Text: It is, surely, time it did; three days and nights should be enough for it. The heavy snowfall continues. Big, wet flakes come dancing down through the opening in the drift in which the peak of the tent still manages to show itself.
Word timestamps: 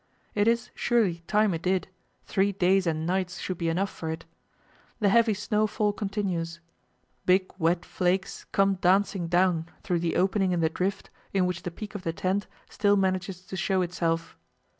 It 0.33 0.47
is, 0.47 0.71
surely, 0.73 1.21
time 1.27 1.53
it 1.53 1.61
did; 1.61 1.87
three 2.25 2.53
days 2.53 2.87
and 2.87 3.05
nights 3.05 3.37
should 3.37 3.59
be 3.59 3.69
enough 3.69 3.91
for 3.91 4.09
it. 4.09 4.25
The 4.99 5.09
heavy 5.09 5.35
snowfall 5.35 5.93
continues. 5.93 6.59
Big, 7.27 7.51
wet 7.59 7.85
flakes 7.85 8.45
come 8.51 8.79
dancing 8.81 9.27
down 9.27 9.67
through 9.83 9.99
the 9.99 10.15
opening 10.15 10.53
in 10.53 10.59
the 10.59 10.69
drift 10.71 11.11
in 11.33 11.45
which 11.45 11.61
the 11.61 11.69
peak 11.69 11.93
of 11.93 12.01
the 12.01 12.13
tent 12.13 12.47
still 12.67 12.97
manages 12.97 13.41
to 13.45 13.55
show 13.55 13.83
itself. 13.83 14.35